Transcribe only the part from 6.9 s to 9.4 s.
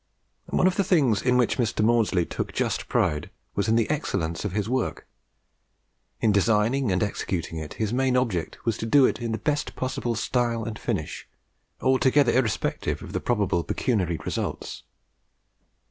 and executing it, his main object was to do it in the